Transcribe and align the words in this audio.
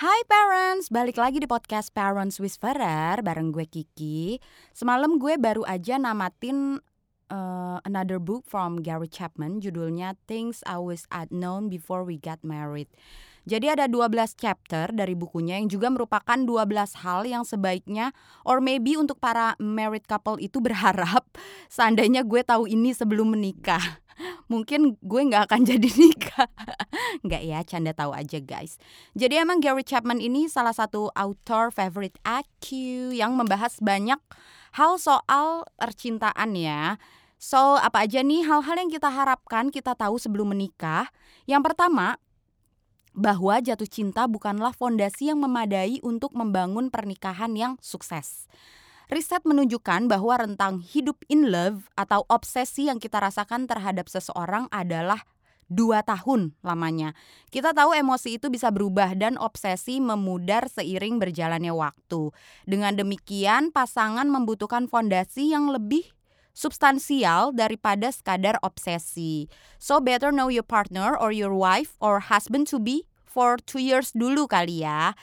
Hai 0.00 0.24
parents, 0.24 0.88
balik 0.88 1.20
lagi 1.20 1.44
di 1.44 1.44
podcast 1.44 1.92
Parents 1.92 2.40
Whisperer 2.40 3.20
bareng 3.20 3.52
gue 3.52 3.68
Kiki. 3.68 4.40
Semalam 4.72 5.20
gue 5.20 5.36
baru 5.36 5.60
aja 5.68 6.00
namatin 6.00 6.80
uh, 7.28 7.76
another 7.84 8.16
book 8.16 8.48
from 8.48 8.80
Gary 8.80 9.12
Chapman 9.12 9.60
judulnya 9.60 10.16
Things 10.24 10.64
I 10.64 10.80
Wish 10.80 11.04
I'd 11.12 11.28
Known 11.28 11.68
Before 11.68 12.00
We 12.00 12.16
Got 12.16 12.40
Married. 12.40 12.88
Jadi 13.44 13.68
ada 13.68 13.92
12 13.92 14.40
chapter 14.40 14.88
dari 14.88 15.12
bukunya 15.12 15.60
yang 15.60 15.68
juga 15.68 15.92
merupakan 15.92 16.48
12 16.48 17.04
hal 17.04 17.28
yang 17.28 17.44
sebaiknya 17.44 18.16
or 18.48 18.64
maybe 18.64 18.96
untuk 18.96 19.20
para 19.20 19.52
married 19.60 20.08
couple 20.08 20.40
itu 20.40 20.64
berharap 20.64 21.28
seandainya 21.76 22.24
gue 22.24 22.40
tahu 22.40 22.64
ini 22.64 22.96
sebelum 22.96 23.36
menikah. 23.36 24.00
Mungkin 24.50 24.98
gue 24.98 25.22
nggak 25.30 25.46
akan 25.46 25.62
jadi 25.70 25.88
nikah. 25.94 26.50
nggak 27.22 27.42
ya, 27.46 27.62
canda 27.62 27.94
tahu 27.94 28.10
aja 28.10 28.42
guys. 28.42 28.76
Jadi 29.14 29.38
emang 29.38 29.62
Gary 29.62 29.86
Chapman 29.86 30.18
ini 30.18 30.50
salah 30.50 30.74
satu 30.74 31.14
author 31.14 31.70
favorite 31.70 32.18
aku 32.26 33.14
yang 33.14 33.38
membahas 33.38 33.78
banyak 33.78 34.18
hal 34.74 34.98
soal 34.98 35.64
percintaan 35.78 36.58
ya. 36.58 36.98
So, 37.40 37.80
apa 37.80 38.04
aja 38.04 38.20
nih 38.20 38.44
hal-hal 38.44 38.76
yang 38.76 38.92
kita 38.92 39.08
harapkan 39.08 39.72
kita 39.72 39.96
tahu 39.96 40.20
sebelum 40.20 40.52
menikah? 40.52 41.08
Yang 41.48 41.72
pertama, 41.72 42.20
bahwa 43.16 43.58
jatuh 43.58 43.88
cinta 43.88 44.28
bukanlah 44.28 44.76
fondasi 44.76 45.32
yang 45.32 45.40
memadai 45.40 45.98
untuk 46.04 46.36
membangun 46.36 46.92
pernikahan 46.92 47.56
yang 47.56 47.72
sukses. 47.80 48.44
Riset 49.10 49.42
menunjukkan 49.42 50.06
bahwa 50.06 50.38
rentang 50.38 50.78
hidup 50.78 51.18
in 51.26 51.50
love 51.50 51.90
atau 51.98 52.22
obsesi 52.30 52.86
yang 52.86 53.02
kita 53.02 53.18
rasakan 53.18 53.66
terhadap 53.66 54.06
seseorang 54.06 54.70
adalah 54.70 55.26
dua 55.66 56.06
tahun 56.06 56.54
lamanya. 56.62 57.18
Kita 57.50 57.74
tahu 57.74 57.90
emosi 57.90 58.38
itu 58.38 58.46
bisa 58.54 58.70
berubah 58.70 59.18
dan 59.18 59.34
obsesi 59.34 59.98
memudar 59.98 60.70
seiring 60.70 61.18
berjalannya 61.18 61.74
waktu. 61.74 62.30
Dengan 62.70 62.94
demikian, 62.94 63.74
pasangan 63.74 64.30
membutuhkan 64.30 64.86
fondasi 64.86 65.58
yang 65.58 65.74
lebih 65.74 66.06
substansial 66.54 67.50
daripada 67.50 68.14
sekadar 68.14 68.62
obsesi. 68.62 69.50
So 69.82 69.98
better 69.98 70.30
know 70.30 70.54
your 70.54 70.66
partner 70.66 71.18
or 71.18 71.34
your 71.34 71.50
wife 71.50 71.98
or 71.98 72.30
husband 72.30 72.70
to 72.70 72.78
be 72.78 73.10
for 73.26 73.58
two 73.58 73.82
years 73.82 74.14
dulu 74.14 74.46
kali 74.46 74.86
ya. 74.86 75.18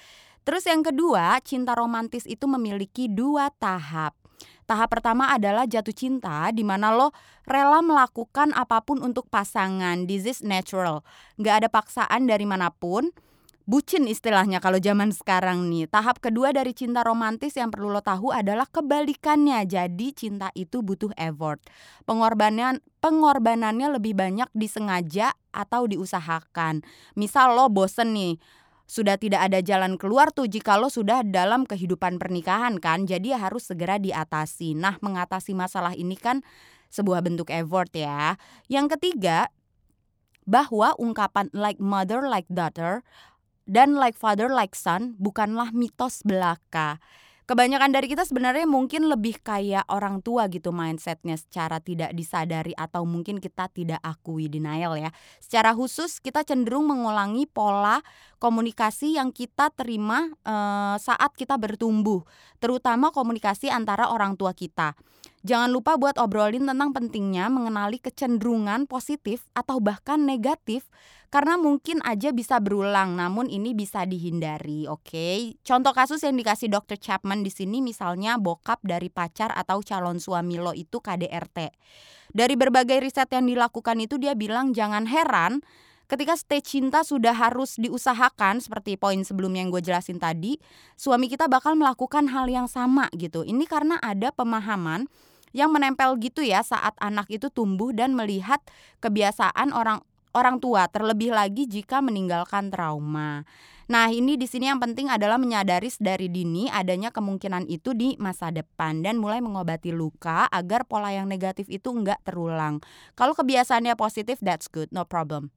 Terus 0.48 0.64
yang 0.64 0.80
kedua, 0.80 1.44
cinta 1.44 1.76
romantis 1.76 2.23
itu 2.23 2.48
memiliki 2.48 3.12
dua 3.12 3.52
tahap. 3.52 4.16
Tahap 4.64 4.88
pertama 4.88 5.28
adalah 5.36 5.67
jatuh 5.67 5.92
cinta, 5.92 6.48
di 6.56 6.64
mana 6.64 6.95
lo 6.95 7.12
rela 7.44 7.84
melakukan 7.84 8.56
apa 8.56 8.80
pun 8.80 9.04
untuk 9.04 9.28
pasangan. 9.28 10.08
This 10.08 10.23
is 10.23 10.39
natural. 10.39 11.04
Gak 11.36 11.64
ada 11.64 11.67
paksaan 11.67 12.31
dari 12.31 12.48
mana 12.48 12.72
pun 12.72 13.12
bucin 13.67 14.08
istilahnya 14.08 14.64
kalau 14.64 14.80
zaman 14.80 15.12
sekarang 15.12 15.67
nih. 15.67 15.92
Tahap 15.92 16.23
kedua 16.23 16.56
dari 16.56 16.72
cinta 16.72 17.04
romantis 17.04 17.59
yang 17.59 17.67
perlu 17.67 17.92
lo 17.92 18.00
tahu 18.00 18.32
adalah 18.32 18.64
kebalikannya. 18.72 19.67
Jadi 19.67 20.16
cinta 20.16 20.48
itu 20.56 20.80
butuh 20.80 21.11
effort. 21.20 21.59
Pengorbanan 22.08 22.80
pengorbanannya 23.04 24.00
lebih 24.00 24.16
banyak 24.16 24.48
disengaja 24.56 25.36
atau 25.52 25.86
diusahakan. 25.92 26.82
Misal 27.20 27.59
lo 27.59 27.67
bosen 27.67 28.16
nih, 28.16 28.39
sudah 28.88 29.20
tidak 29.20 29.52
ada 29.52 29.60
jalan 29.60 30.00
keluar 30.00 30.32
tuh 30.32 30.48
jika 30.48 30.80
lo 30.80 30.88
sudah 30.88 31.22
dalam 31.22 31.68
kehidupan 31.68 32.18
pernikahan 32.18 32.80
kan. 32.80 33.04
Jadi 33.04 33.36
harus 33.36 33.68
segera 33.68 34.00
diatasi. 34.00 34.74
Nah, 34.80 34.96
mengatasi 35.04 35.52
masalah 35.52 35.92
ini 35.94 36.16
kan 36.16 36.40
sebuah 36.88 37.20
bentuk 37.20 37.52
effort 37.52 37.92
ya. 37.92 38.40
Yang 38.72 38.96
ketiga, 38.98 39.52
bahwa 40.48 40.96
ungkapan 40.96 41.52
like 41.52 41.78
mother 41.84 42.24
like 42.24 42.48
daughter 42.48 43.04
dan 43.68 44.00
like 44.00 44.16
father 44.16 44.48
like 44.48 44.74
son 44.74 45.20
bukanlah 45.20 45.76
mitos 45.76 46.24
belaka. 46.24 47.04
Kebanyakan 47.48 47.95
dari 47.95 48.12
kita 48.12 48.28
sebenarnya 48.28 48.67
mungkin 48.67 49.08
lebih 49.08 49.40
kayak 49.40 49.88
orang 49.88 50.20
tua 50.20 50.52
gitu 50.52 50.76
mindsetnya 50.76 51.39
secara 51.39 51.80
tidak 51.80 52.11
disadari 52.11 52.76
atau 52.76 53.08
mungkin 53.08 53.39
kita 53.39 53.72
tidak 53.72 54.04
akui 54.04 54.52
denial 54.52 54.99
ya. 54.99 55.16
Secara 55.39 55.72
khusus 55.72 56.20
kita 56.20 56.44
cenderung 56.44 56.92
mengulangi 56.92 57.48
pola 57.48 58.04
komunikasi 58.44 59.16
yang 59.16 59.32
kita 59.32 59.72
terima 59.72 60.27
uh, 60.44 60.99
saat 60.99 61.32
kita 61.39 61.55
bertumbuh, 61.55 62.27
terutama 62.60 63.16
komunikasi 63.16 63.72
antara 63.72 64.11
orang 64.11 64.36
tua 64.36 64.52
kita. 64.52 64.92
Jangan 65.45 65.70
lupa 65.70 66.02
buat 66.02 66.17
obrolin 66.17 66.65
tentang 66.65 66.98
pentingnya 66.98 67.45
mengenali 67.53 68.02
kecenderungan 68.02 68.89
positif 68.89 69.45
atau 69.53 69.77
bahkan 69.77 70.17
negatif 70.17 70.89
karena 71.30 71.59
mungkin 71.59 72.02
aja 72.08 72.33
bisa 72.33 72.58
berulang 72.58 73.20
namun 73.20 73.52
ini 73.52 73.77
bisa 73.77 74.08
dihindari, 74.08 74.89
oke? 74.89 75.05
Okay? 75.05 75.59
Contoh 75.61 75.93
kasus 75.93 76.23
yang 76.25 76.39
dikasih 76.39 76.71
Dr. 76.71 76.98
Chapman 76.98 77.45
di 77.45 77.52
sini 77.52 77.83
misalnya 77.83 78.39
bokap 78.42 78.81
dari 78.81 79.14
pacar 79.14 79.53
atau 79.53 79.83
calon 79.86 80.17
suami 80.17 80.58
lo 80.58 80.73
itu 80.73 80.98
KDRT. 81.03 81.69
Dari 82.33 82.55
berbagai 82.58 83.04
riset 83.04 83.30
yang 83.31 83.45
dilakukan 83.45 83.99
itu 84.02 84.17
dia 84.17 84.33
bilang 84.33 84.73
jangan 84.73 85.05
heran 85.05 85.61
ketika 86.08 86.34
stay 86.40 86.64
cinta 86.64 87.04
sudah 87.04 87.36
harus 87.36 87.76
diusahakan 87.76 88.64
seperti 88.64 88.95
poin 88.95 89.22
sebelumnya 89.22 89.64
yang 89.64 89.72
gue 89.72 89.84
jelasin 89.84 90.18
tadi, 90.18 90.60
suami 90.95 91.28
kita 91.28 91.52
bakal 91.52 91.76
melakukan 91.76 92.32
hal 92.32 92.48
yang 92.48 92.66
sama 92.66 93.12
gitu. 93.16 93.44
Ini 93.44 93.64
karena 93.68 94.00
ada 94.00 94.32
pemahaman 94.32 95.06
yang 95.56 95.72
menempel 95.72 96.16
gitu 96.20 96.44
ya 96.44 96.64
saat 96.64 96.96
anak 97.00 97.28
itu 97.32 97.48
tumbuh 97.52 97.92
dan 97.96 98.16
melihat 98.16 98.60
kebiasaan 99.04 99.72
orang 99.72 100.04
orang 100.36 100.62
tua 100.62 100.86
terlebih 100.92 101.34
lagi 101.34 101.66
jika 101.66 101.98
meninggalkan 102.04 102.70
trauma. 102.70 103.42
Nah, 103.88 104.12
ini 104.12 104.36
di 104.36 104.44
sini 104.46 104.67
yang 104.67 104.84
penting 104.84 105.08
adalah 105.08 105.40
menyadari 105.40 105.88
dari 105.98 106.28
dini 106.28 106.67
adanya 106.67 107.08
kemungkinan 107.08 107.72
itu 107.72 107.96
di 107.96 108.20
masa 108.20 108.52
depan 108.52 109.00
dan 109.00 109.16
mulai 109.16 109.40
mengobati 109.40 109.96
luka 109.96 110.44
agar 110.52 110.84
pola 110.84 111.16
yang 111.16 111.26
negatif 111.26 111.72
itu 111.72 111.96
enggak 111.96 112.20
terulang. 112.28 112.84
Kalau 113.16 113.32
kebiasaannya 113.32 113.96
positif, 113.96 114.44
that's 114.44 114.67
good, 114.67 114.92
no 114.92 115.08
problem. 115.08 115.56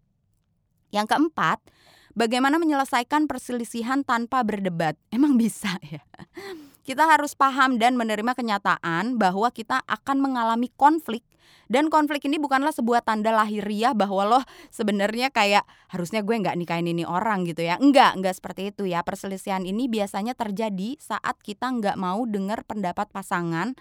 Yang 0.91 1.17
keempat, 1.17 1.59
bagaimana 2.15 2.59
menyelesaikan 2.59 3.27
perselisihan 3.31 4.03
tanpa 4.03 4.43
berdebat? 4.43 4.95
Emang 5.15 5.35
bisa 5.35 5.79
ya? 5.83 6.03
kita 6.91 7.07
harus 7.07 7.39
paham 7.39 7.79
dan 7.79 7.95
menerima 7.95 8.35
kenyataan 8.35 9.15
bahwa 9.15 9.47
kita 9.55 9.79
akan 9.87 10.19
mengalami 10.19 10.73
konflik 10.75 11.23
dan 11.71 11.87
konflik 11.87 12.27
ini 12.27 12.43
bukanlah 12.43 12.75
sebuah 12.75 13.07
tanda 13.07 13.31
lahiriah 13.31 13.95
bahwa 13.95 14.27
loh 14.27 14.45
sebenarnya 14.75 15.31
kayak 15.31 15.63
harusnya 15.87 16.27
gue 16.27 16.35
nggak 16.35 16.59
nikahin 16.59 16.91
ini 16.91 17.07
orang 17.07 17.47
gitu 17.47 17.63
ya 17.63 17.79
enggak 17.79 18.19
enggak 18.19 18.35
seperti 18.35 18.75
itu 18.75 18.91
ya 18.91 19.07
perselisihan 19.07 19.63
ini 19.63 19.87
biasanya 19.87 20.35
terjadi 20.35 20.99
saat 20.99 21.39
kita 21.47 21.71
nggak 21.71 21.95
mau 21.95 22.27
dengar 22.27 22.67
pendapat 22.67 23.07
pasangan 23.15 23.79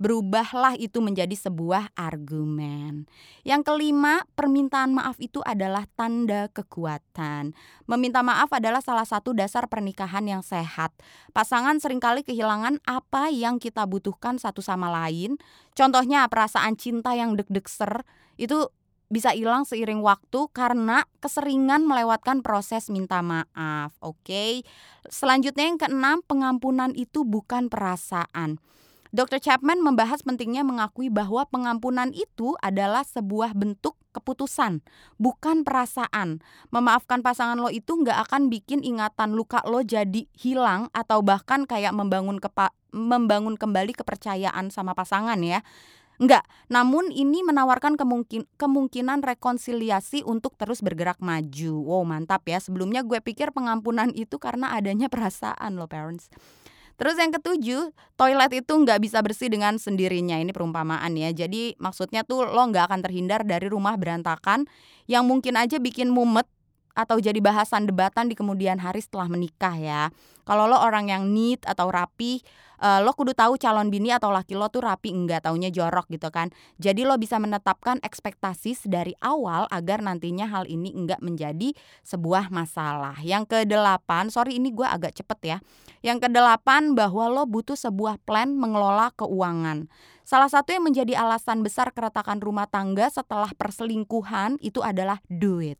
berubahlah 0.00 0.78
itu 0.80 1.00
menjadi 1.02 1.34
sebuah 1.34 1.92
argumen. 1.96 3.10
Yang 3.42 3.62
kelima, 3.72 4.24
permintaan 4.36 4.96
maaf 4.96 5.18
itu 5.20 5.44
adalah 5.44 5.88
tanda 5.96 6.48
kekuatan. 6.52 7.52
Meminta 7.88 8.20
maaf 8.24 8.52
adalah 8.52 8.80
salah 8.80 9.04
satu 9.04 9.36
dasar 9.36 9.68
pernikahan 9.68 10.24
yang 10.24 10.42
sehat. 10.44 10.92
Pasangan 11.36 11.78
sering 11.82 12.00
kali 12.00 12.22
kehilangan 12.22 12.80
apa 12.88 13.28
yang 13.28 13.60
kita 13.60 13.84
butuhkan 13.84 14.40
satu 14.40 14.64
sama 14.64 14.88
lain. 14.88 15.36
Contohnya 15.76 16.26
perasaan 16.28 16.74
cinta 16.78 17.12
yang 17.12 17.36
deg-deg 17.36 17.66
ser 17.68 18.04
itu 18.40 18.72
bisa 19.12 19.36
hilang 19.36 19.68
seiring 19.68 20.00
waktu 20.00 20.48
karena 20.56 21.04
keseringan 21.20 21.84
melewatkan 21.84 22.40
proses 22.40 22.88
minta 22.88 23.20
maaf. 23.20 23.92
Oke. 24.00 24.24
Okay? 24.24 24.52
Selanjutnya 25.12 25.68
yang 25.68 25.76
keenam, 25.76 26.24
pengampunan 26.24 26.96
itu 26.96 27.20
bukan 27.28 27.68
perasaan. 27.68 28.56
Dr. 29.12 29.44
Chapman 29.44 29.84
membahas 29.84 30.24
pentingnya 30.24 30.64
mengakui 30.64 31.12
bahwa 31.12 31.44
pengampunan 31.44 32.08
itu 32.16 32.56
adalah 32.64 33.04
sebuah 33.04 33.52
bentuk 33.52 34.00
keputusan, 34.16 34.80
bukan 35.20 35.68
perasaan. 35.68 36.40
Memaafkan 36.72 37.20
pasangan 37.20 37.60
lo 37.60 37.68
itu 37.68 37.92
nggak 37.92 38.28
akan 38.28 38.48
bikin 38.48 38.80
ingatan 38.80 39.36
luka 39.36 39.60
lo 39.68 39.84
jadi 39.84 40.24
hilang 40.32 40.88
atau 40.96 41.20
bahkan 41.20 41.68
kayak 41.68 41.92
membangun 41.92 42.40
kepa 42.40 42.72
membangun 42.88 43.60
kembali 43.60 43.92
kepercayaan 43.92 44.72
sama 44.72 44.96
pasangan 44.96 45.36
ya. 45.44 45.60
Enggak, 46.16 46.48
namun 46.72 47.12
ini 47.12 47.44
menawarkan 47.44 48.00
kemungkin 48.00 48.48
kemungkinan 48.56 49.20
rekonsiliasi 49.20 50.24
untuk 50.24 50.56
terus 50.56 50.80
bergerak 50.80 51.20
maju. 51.20 51.84
Wow, 51.84 52.08
mantap 52.08 52.48
ya. 52.48 52.64
Sebelumnya 52.64 53.04
gue 53.04 53.20
pikir 53.20 53.52
pengampunan 53.52 54.08
itu 54.16 54.40
karena 54.40 54.72
adanya 54.72 55.12
perasaan 55.12 55.76
lo 55.76 55.84
parents. 55.84 56.32
Terus 56.96 57.16
yang 57.18 57.32
ketujuh, 57.34 57.90
toilet 58.14 58.52
itu 58.62 58.72
nggak 58.72 59.00
bisa 59.02 59.18
bersih 59.24 59.48
dengan 59.50 59.76
sendirinya. 59.80 60.38
Ini 60.38 60.52
perumpamaan 60.54 61.12
ya. 61.16 61.32
Jadi 61.34 61.74
maksudnya 61.80 62.22
tuh 62.22 62.46
lo 62.46 62.62
nggak 62.68 62.92
akan 62.92 63.00
terhindar 63.02 63.42
dari 63.42 63.66
rumah 63.66 63.96
berantakan 63.98 64.68
yang 65.10 65.26
mungkin 65.26 65.58
aja 65.58 65.82
bikin 65.82 66.12
mumet 66.12 66.46
atau 66.92 67.16
jadi 67.18 67.38
bahasan 67.40 67.88
debatan 67.88 68.28
di 68.28 68.36
kemudian 68.36 68.80
hari 68.80 69.00
setelah 69.00 69.28
menikah 69.28 69.76
ya. 69.76 70.02
Kalau 70.42 70.66
lo 70.66 70.74
orang 70.76 71.06
yang 71.06 71.30
neat 71.30 71.62
atau 71.62 71.86
rapi, 71.86 72.42
uh, 72.82 72.98
lo 72.98 73.14
kudu 73.14 73.30
tahu 73.30 73.54
calon 73.56 73.88
bini 73.88 74.10
atau 74.10 74.34
laki 74.34 74.58
lo 74.58 74.66
tuh 74.68 74.82
rapi 74.82 75.14
enggak, 75.14 75.46
taunya 75.46 75.70
jorok 75.70 76.10
gitu 76.10 76.28
kan. 76.34 76.50
Jadi 76.82 77.06
lo 77.06 77.14
bisa 77.14 77.38
menetapkan 77.38 78.02
ekspektasi 78.02 78.74
dari 78.90 79.14
awal 79.22 79.70
agar 79.70 80.02
nantinya 80.02 80.50
hal 80.50 80.66
ini 80.66 80.90
enggak 80.90 81.22
menjadi 81.22 81.72
sebuah 82.02 82.50
masalah. 82.50 83.14
Yang 83.22 83.54
kedelapan, 83.54 84.34
sorry 84.34 84.58
ini 84.58 84.74
gue 84.74 84.84
agak 84.84 85.14
cepet 85.22 85.38
ya. 85.46 85.58
Yang 86.02 86.26
kedelapan 86.26 86.98
bahwa 86.98 87.30
lo 87.30 87.46
butuh 87.46 87.78
sebuah 87.78 88.18
plan 88.26 88.58
mengelola 88.58 89.14
keuangan. 89.14 89.86
Salah 90.26 90.50
satu 90.50 90.74
yang 90.74 90.82
menjadi 90.82 91.18
alasan 91.18 91.62
besar 91.62 91.94
keretakan 91.94 92.42
rumah 92.42 92.66
tangga 92.66 93.06
setelah 93.10 93.50
perselingkuhan 93.54 94.58
itu 94.58 94.82
adalah 94.82 95.22
duit. 95.30 95.78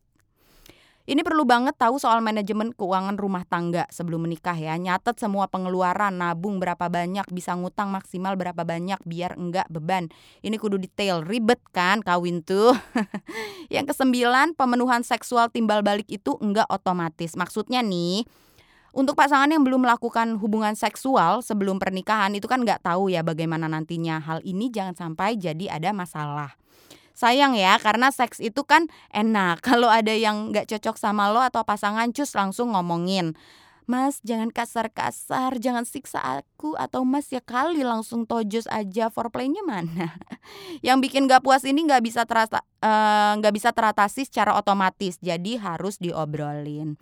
Ini 1.03 1.27
perlu 1.27 1.43
banget 1.43 1.75
tahu 1.75 1.99
soal 1.99 2.23
manajemen 2.23 2.71
keuangan 2.71 3.19
rumah 3.19 3.43
tangga 3.43 3.91
sebelum 3.91 4.23
menikah 4.23 4.55
ya. 4.55 4.79
Nyatet 4.79 5.19
semua 5.19 5.51
pengeluaran, 5.51 6.15
nabung 6.15 6.63
berapa 6.63 6.87
banyak, 6.87 7.27
bisa 7.35 7.59
ngutang 7.59 7.91
maksimal 7.91 8.39
berapa 8.39 8.63
banyak 8.63 9.03
biar 9.03 9.35
enggak 9.35 9.67
beban. 9.67 10.07
Ini 10.47 10.55
kudu 10.63 10.79
detail, 10.79 11.27
ribet 11.27 11.59
kan 11.75 12.07
kawin 12.07 12.47
tuh. 12.47 12.79
yang 13.75 13.83
kesembilan, 13.83 14.55
pemenuhan 14.55 15.03
seksual 15.03 15.51
timbal 15.51 15.83
balik 15.83 16.07
itu 16.07 16.39
enggak 16.39 16.71
otomatis. 16.71 17.35
Maksudnya 17.35 17.83
nih, 17.83 18.23
untuk 18.95 19.19
pasangan 19.19 19.51
yang 19.51 19.67
belum 19.67 19.83
melakukan 19.83 20.39
hubungan 20.39 20.79
seksual 20.79 21.43
sebelum 21.43 21.83
pernikahan 21.83 22.31
itu 22.39 22.47
kan 22.47 22.63
nggak 22.63 22.87
tahu 22.87 23.11
ya 23.11 23.27
bagaimana 23.27 23.67
nantinya. 23.67 24.23
Hal 24.23 24.39
ini 24.47 24.71
jangan 24.71 24.95
sampai 24.95 25.35
jadi 25.35 25.67
ada 25.83 25.91
masalah 25.91 26.62
sayang 27.23 27.55
ya 27.55 27.79
karena 27.79 28.11
seks 28.11 28.43
itu 28.43 28.67
kan 28.67 28.91
enak 29.15 29.63
kalau 29.69 29.87
ada 29.87 30.11
yang 30.11 30.51
nggak 30.51 30.67
cocok 30.67 30.99
sama 30.99 31.31
lo 31.31 31.39
atau 31.39 31.63
pasangan 31.63 32.11
cus 32.11 32.35
langsung 32.35 32.75
ngomongin 32.75 33.39
Mas 33.83 34.23
jangan 34.23 34.55
kasar-kasar, 34.55 35.59
jangan 35.59 35.83
siksa 35.83 36.23
aku 36.23 36.79
atau 36.79 37.03
Mas 37.03 37.27
ya 37.35 37.43
kali 37.43 37.83
langsung 37.83 38.31
tojos 38.31 38.71
aja 38.71 39.11
foreplaynya 39.11 39.67
mana? 39.67 40.15
Yang 40.87 41.11
bikin 41.11 41.27
gak 41.27 41.43
puas 41.43 41.67
ini 41.67 41.83
nggak 41.91 42.07
bisa 42.07 42.23
terasa 42.23 42.63
eh, 42.79 43.33
nggak 43.43 43.53
uh, 43.53 43.57
bisa 43.59 43.75
teratasi 43.75 44.23
secara 44.23 44.55
otomatis, 44.55 45.19
jadi 45.19 45.59
harus 45.59 45.99
diobrolin. 45.99 46.95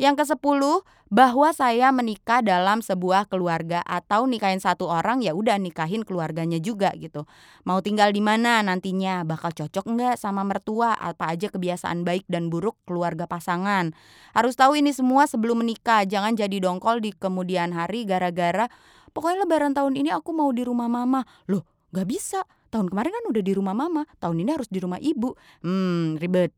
Yang 0.00 0.24
ke-10, 0.24 0.80
bahwa 1.12 1.52
saya 1.52 1.92
menikah 1.92 2.40
dalam 2.40 2.80
sebuah 2.80 3.28
keluarga 3.28 3.84
atau 3.84 4.24
nikahin 4.24 4.62
satu 4.62 4.88
orang 4.88 5.20
ya 5.20 5.36
udah 5.36 5.60
nikahin 5.60 6.08
keluarganya 6.08 6.56
juga 6.56 6.94
gitu. 6.96 7.28
Mau 7.68 7.84
tinggal 7.84 8.14
di 8.14 8.24
mana 8.24 8.64
nantinya, 8.64 9.28
bakal 9.28 9.52
cocok 9.52 9.84
enggak 9.90 10.16
sama 10.16 10.40
mertua, 10.40 10.96
apa 10.96 11.34
aja 11.34 11.52
kebiasaan 11.52 12.06
baik 12.06 12.24
dan 12.32 12.48
buruk 12.48 12.80
keluarga 12.88 13.28
pasangan. 13.28 13.92
Harus 14.32 14.56
tahu 14.56 14.80
ini 14.80 14.96
semua 14.96 15.28
sebelum 15.28 15.60
menikah, 15.60 16.08
jangan 16.08 16.32
jadi 16.32 16.62
dongkol 16.64 17.04
di 17.04 17.12
kemudian 17.12 17.76
hari 17.76 18.08
gara-gara 18.08 18.72
pokoknya 19.10 19.44
lebaran 19.44 19.74
tahun 19.74 19.98
ini 19.98 20.14
aku 20.14 20.30
mau 20.30 20.48
di 20.54 20.62
rumah 20.62 20.86
mama. 20.86 21.26
Loh, 21.50 21.66
gak 21.90 22.06
bisa. 22.06 22.40
Tahun 22.70 22.86
kemarin 22.86 23.10
kan 23.10 23.24
udah 23.34 23.42
di 23.42 23.52
rumah 23.52 23.74
mama, 23.74 24.06
tahun 24.22 24.46
ini 24.46 24.50
harus 24.54 24.70
di 24.70 24.78
rumah 24.78 25.02
ibu. 25.02 25.34
Hmm, 25.66 26.14
ribet. 26.22 26.54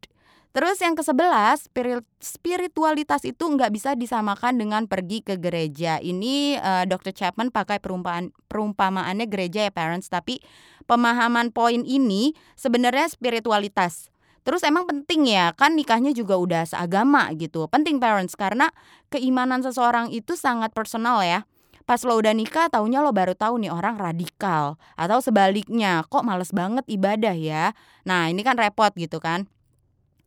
Terus 0.52 0.76
yang 0.84 0.92
ke-11, 0.92 1.72
spiritualitas 2.20 3.24
itu 3.24 3.40
nggak 3.40 3.72
bisa 3.72 3.96
disamakan 3.96 4.60
dengan 4.60 4.84
pergi 4.84 5.24
ke 5.24 5.40
gereja. 5.40 5.96
Ini 5.96 6.60
uh, 6.60 6.84
eh, 6.84 6.84
Dr. 6.84 7.16
Chapman 7.16 7.48
pakai 7.48 7.80
perumpamaan 7.80 8.36
perumpamaannya 8.52 9.24
gereja 9.32 9.64
ya 9.64 9.72
parents, 9.72 10.12
tapi 10.12 10.44
pemahaman 10.84 11.56
poin 11.56 11.80
ini 11.88 12.36
sebenarnya 12.60 13.08
spiritualitas. 13.08 14.12
Terus 14.44 14.60
emang 14.68 14.84
penting 14.84 15.24
ya, 15.24 15.56
kan 15.56 15.72
nikahnya 15.72 16.12
juga 16.12 16.36
udah 16.36 16.68
seagama 16.68 17.32
gitu. 17.32 17.64
Penting 17.72 17.96
parents 17.96 18.36
karena 18.36 18.68
keimanan 19.08 19.64
seseorang 19.64 20.12
itu 20.12 20.36
sangat 20.36 20.76
personal 20.76 21.24
ya. 21.24 21.48
Pas 21.88 22.04
lo 22.04 22.20
udah 22.20 22.36
nikah 22.36 22.68
taunya 22.68 23.00
lo 23.00 23.10
baru 23.10 23.34
tahu 23.34 23.58
nih 23.58 23.72
orang 23.72 23.98
radikal 23.98 24.78
atau 24.94 25.18
sebaliknya 25.18 26.06
kok 26.06 26.28
males 26.28 26.52
banget 26.52 26.84
ibadah 26.92 27.34
ya. 27.34 27.72
Nah, 28.04 28.28
ini 28.28 28.44
kan 28.44 28.60
repot 28.60 28.92
gitu 28.94 29.16
kan. 29.16 29.48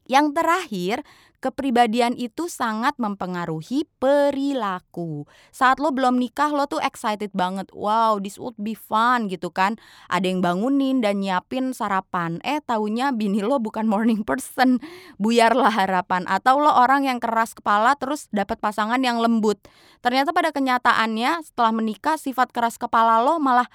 Yang 0.06 0.38
terakhir, 0.38 0.98
kepribadian 1.46 2.18
itu 2.18 2.50
sangat 2.50 2.98
mempengaruhi 2.98 3.86
perilaku. 4.02 5.30
Saat 5.54 5.78
lo 5.78 5.94
belum 5.94 6.18
nikah 6.18 6.50
lo 6.50 6.66
tuh 6.66 6.82
excited 6.82 7.30
banget. 7.38 7.70
Wow, 7.70 8.18
this 8.18 8.42
would 8.42 8.58
be 8.58 8.74
fun 8.74 9.30
gitu 9.30 9.54
kan. 9.54 9.78
Ada 10.10 10.26
yang 10.26 10.42
bangunin 10.42 11.06
dan 11.06 11.22
nyiapin 11.22 11.70
sarapan. 11.74 12.42
Eh 12.42 12.66
taunya 12.66 13.14
bini 13.14 13.46
lo 13.46 13.62
bukan 13.62 13.86
morning 13.86 14.26
person. 14.26 14.82
Buyarlah 15.22 15.70
harapan 15.70 16.26
atau 16.26 16.58
lo 16.58 16.74
orang 16.74 17.06
yang 17.06 17.22
keras 17.22 17.54
kepala 17.54 17.94
terus 17.94 18.26
dapat 18.34 18.58
pasangan 18.58 19.02
yang 19.06 19.22
lembut. 19.22 19.62
Ternyata 20.02 20.34
pada 20.34 20.50
kenyataannya 20.50 21.46
setelah 21.46 21.74
menikah 21.74 22.18
sifat 22.18 22.50
keras 22.50 22.82
kepala 22.82 23.22
lo 23.22 23.38
malah 23.38 23.70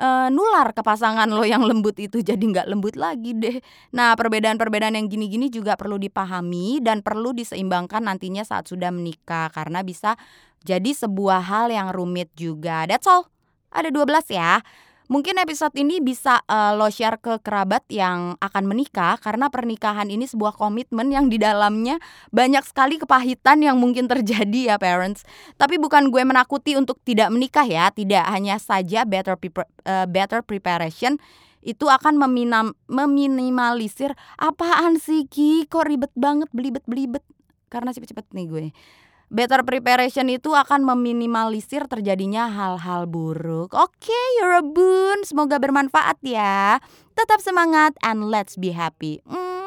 uh, 0.00 0.28
nular 0.32 0.72
ke 0.72 0.80
pasangan 0.80 1.28
lo 1.28 1.44
yang 1.44 1.62
lembut 1.62 1.94
itu 2.00 2.24
jadi 2.24 2.40
nggak 2.40 2.66
lembut 2.72 2.96
lagi 2.96 3.36
deh. 3.36 3.60
Nah 3.92 4.16
perbedaan-perbedaan 4.16 4.96
yang 4.96 5.06
gini-gini 5.06 5.52
juga 5.52 5.76
perlu 5.76 6.00
dipahami 6.00 6.80
dan 6.80 7.04
perlu 7.04 7.36
diseimbangkan 7.36 8.00
nantinya 8.00 8.42
saat 8.42 8.66
sudah 8.66 8.88
menikah 8.88 9.52
karena 9.52 9.84
bisa 9.84 10.16
jadi 10.64 10.90
sebuah 10.96 11.44
hal 11.44 11.66
yang 11.68 11.92
rumit 11.92 12.32
juga. 12.32 12.88
That's 12.88 13.06
all. 13.06 13.28
Ada 13.70 13.92
12 13.92 14.34
ya. 14.34 14.64
Mungkin 15.10 15.42
episode 15.42 15.74
ini 15.74 15.98
bisa 15.98 16.38
uh, 16.46 16.78
lo 16.78 16.86
share 16.86 17.18
ke 17.18 17.42
kerabat 17.42 17.82
yang 17.90 18.38
akan 18.38 18.62
menikah 18.62 19.18
karena 19.18 19.50
pernikahan 19.50 20.06
ini 20.06 20.22
sebuah 20.22 20.54
komitmen 20.54 21.10
yang 21.10 21.26
di 21.26 21.34
dalamnya 21.34 21.98
banyak 22.30 22.62
sekali 22.62 22.94
kepahitan 22.94 23.58
yang 23.58 23.74
mungkin 23.74 24.06
terjadi 24.06 24.70
ya 24.70 24.76
parents. 24.78 25.26
Tapi 25.58 25.82
bukan 25.82 26.14
gue 26.14 26.22
menakuti 26.22 26.78
untuk 26.78 27.02
tidak 27.02 27.26
menikah 27.34 27.66
ya, 27.66 27.90
tidak 27.90 28.22
hanya 28.30 28.62
saja 28.62 29.02
better 29.02 29.34
uh, 29.34 30.06
better 30.06 30.46
preparation 30.46 31.18
itu 31.58 31.90
akan 31.90 32.14
meminam, 32.14 32.78
meminimalisir 32.86 34.14
apaan 34.38 35.02
sih 35.02 35.26
Ki? 35.26 35.66
Kok 35.66 35.90
ribet 35.90 36.14
banget 36.14 36.54
belibet-belibet? 36.54 37.26
Karena 37.66 37.90
cepet-cepet 37.90 38.30
nih 38.30 38.46
gue 38.46 38.66
better 39.30 39.62
preparation 39.62 40.26
itu 40.28 40.52
akan 40.52 40.84
meminimalisir 40.84 41.86
terjadinya 41.86 42.50
hal-hal 42.50 43.06
buruk. 43.06 43.72
Oke, 43.72 44.10
okay, 44.10 44.26
you're 44.42 44.58
a 44.58 44.64
boon. 44.66 45.22
Semoga 45.22 45.62
bermanfaat 45.62 46.18
ya. 46.26 46.82
Tetap 47.14 47.38
semangat 47.40 47.94
and 48.02 48.28
let's 48.28 48.58
be 48.58 48.74
happy. 48.74 49.22
Mm. 49.24 49.59